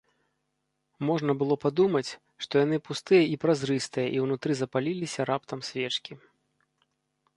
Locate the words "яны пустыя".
2.65-3.23